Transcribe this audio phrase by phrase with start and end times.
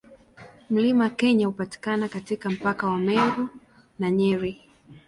[0.69, 3.49] Mlima Kenya hupatikana katika mpaka wa Meru
[3.99, 4.61] na Nyeri.